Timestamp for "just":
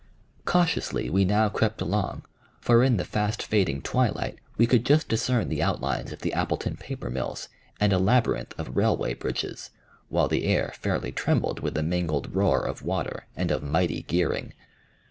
4.83-5.07